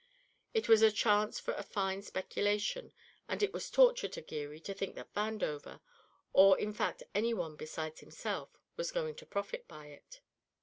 [0.55, 2.91] It was a chance for a fine speculation,
[3.29, 5.79] and it was torture to Geary to think that Vandover,
[6.33, 10.21] or in fact any one besides himself, was going to profit by it.